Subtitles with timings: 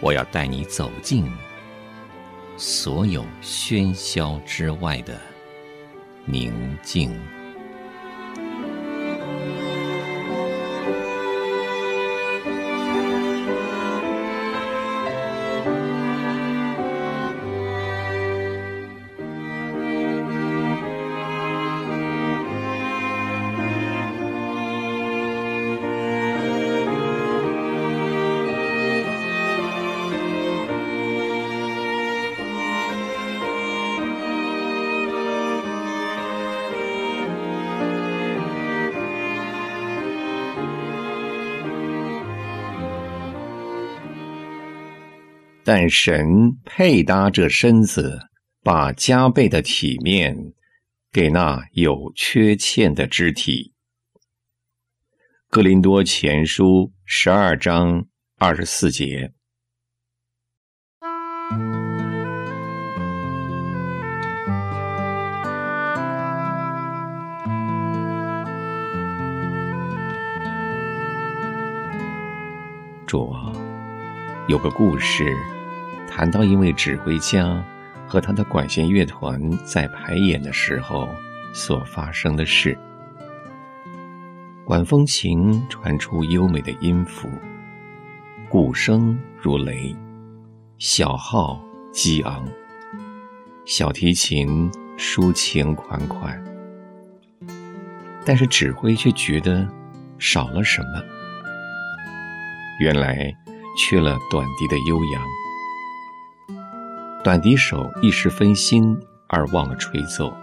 [0.00, 1.30] 我要带你走进
[2.56, 5.18] 所有喧嚣之外的
[6.24, 7.39] 宁静。
[45.72, 48.18] 但神配搭这身子，
[48.60, 50.36] 把加倍的体面
[51.12, 53.72] 给那有缺欠的肢体。
[55.48, 58.04] 哥林多前书十二章
[58.36, 59.30] 二十四节。
[73.06, 73.52] 主啊，
[74.48, 75.32] 有个故事。
[76.20, 77.64] 谈到一位指挥家
[78.06, 81.08] 和他的管弦乐团在排演的时候
[81.54, 82.78] 所发生的事。
[84.66, 87.26] 管风琴传出优美的音符，
[88.50, 89.96] 鼓声如雷，
[90.76, 91.58] 小号
[91.90, 92.46] 激昂，
[93.64, 96.38] 小提琴抒情款款。
[98.26, 99.66] 但是指挥却觉得
[100.18, 101.02] 少了什么，
[102.78, 103.34] 原来
[103.78, 105.22] 缺了短笛的悠扬。
[107.22, 108.98] 短笛手一时分心
[109.28, 110.34] 而忘了吹奏，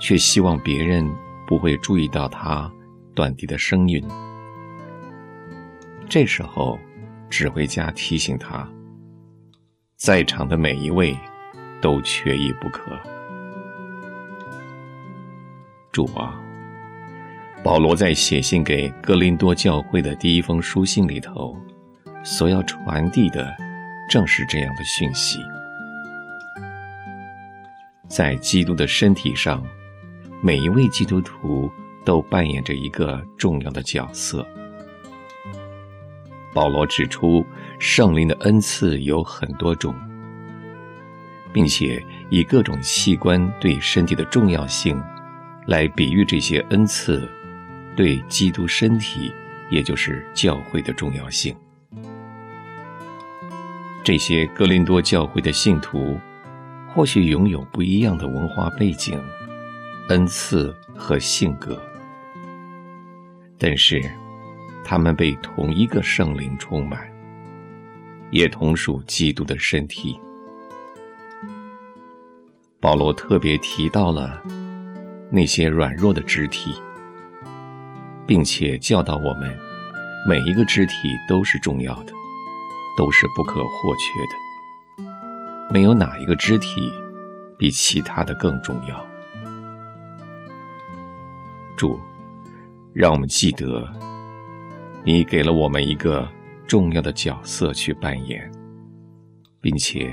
[0.00, 1.08] 却希望别人
[1.46, 2.70] 不会注意到他
[3.14, 4.04] 短笛的声韵。
[6.08, 6.76] 这时候，
[7.30, 8.68] 指挥家提醒他，
[9.96, 11.16] 在场的每一位
[11.80, 12.90] 都缺一不可。
[15.92, 16.40] 主啊，
[17.62, 21.56] 保罗在写信给哥林多教会的第一封书信里头，
[22.24, 23.54] 所要传递的
[24.10, 25.38] 正是这样的讯息。
[28.08, 29.62] 在基督的身体上，
[30.40, 31.70] 每一位基督徒
[32.04, 34.46] 都扮演着一个重要的角色。
[36.54, 37.44] 保罗指出，
[37.78, 39.94] 圣灵的恩赐有很多种，
[41.52, 45.00] 并且以各种器官对身体的重要性，
[45.66, 47.28] 来比喻这些恩赐
[47.94, 49.30] 对基督身体，
[49.70, 51.54] 也就是教会的重要性。
[54.02, 56.18] 这些哥林多教会的信徒。
[56.94, 59.22] 或许拥有不一样的文化背景、
[60.08, 61.80] 恩赐和性格，
[63.56, 64.02] 但是
[64.84, 67.00] 他们被同一个圣灵充满，
[68.30, 70.18] 也同属基督的身体。
[72.80, 74.42] 保罗特别提到了
[75.30, 76.74] 那些软弱的肢体，
[78.26, 79.56] 并且教导我们，
[80.26, 80.92] 每一个肢体
[81.28, 82.12] 都是重要的，
[82.96, 84.47] 都是不可或缺的。
[85.70, 86.90] 没有哪一个肢体
[87.58, 89.04] 比其他的更重要。
[91.76, 92.00] 主，
[92.92, 93.86] 让我们记得，
[95.04, 96.28] 你给了我们一个
[96.66, 98.50] 重要的角色去扮演，
[99.60, 100.12] 并且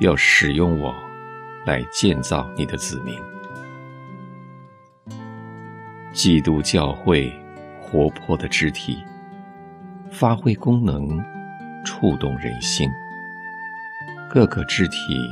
[0.00, 0.94] 要使用我
[1.66, 3.14] 来建造你的子民。
[6.12, 7.32] 基督教会
[7.80, 8.98] 活泼的肢体，
[10.10, 11.22] 发挥功能，
[11.84, 12.90] 触动人心。
[14.32, 15.28] 各个肢体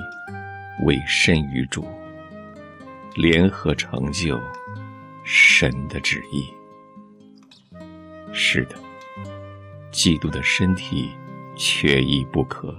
[0.83, 1.87] 委身于主，
[3.15, 4.41] 联合成就
[5.23, 6.53] 神的旨意。
[8.33, 8.75] 是的，
[9.93, 11.13] 基督的身体
[11.55, 12.77] 缺一不可。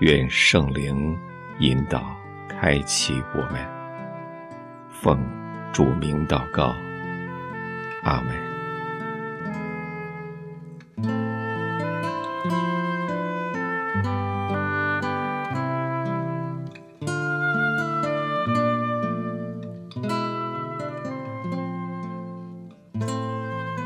[0.00, 1.16] 愿圣灵
[1.60, 2.04] 引导、
[2.48, 3.64] 开启我们，
[4.90, 5.24] 奉
[5.72, 6.74] 主名祷告，
[8.02, 8.55] 阿门。